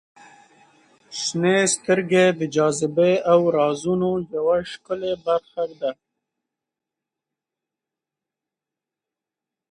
•شنې 1.21 1.57
سترګې 1.75 2.25
د 2.39 2.41
جاذبې 2.55 3.13
او 3.31 3.39
رازونو 3.57 4.09
یوه 4.35 4.57
ښکلې 4.71 5.13
برخه 5.25 5.63
ده. 5.79 5.91